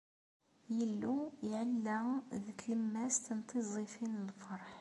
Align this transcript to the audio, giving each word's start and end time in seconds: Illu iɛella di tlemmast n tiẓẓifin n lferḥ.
Illu 0.81 1.15
iɛella 1.47 1.97
di 2.43 2.53
tlemmast 2.59 3.25
n 3.37 3.39
tiẓẓifin 3.47 4.11
n 4.17 4.23
lferḥ. 4.29 4.69